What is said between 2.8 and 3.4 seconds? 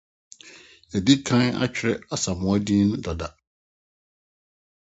no dedaw.